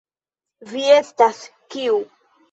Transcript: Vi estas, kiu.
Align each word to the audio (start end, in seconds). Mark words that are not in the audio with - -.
Vi 0.69 0.85
estas, 0.93 1.41
kiu. 1.75 1.99